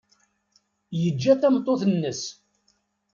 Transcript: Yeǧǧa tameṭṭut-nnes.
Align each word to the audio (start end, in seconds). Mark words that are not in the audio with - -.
Yeǧǧa 1.01 1.33
tameṭṭut-nnes. 1.41 2.21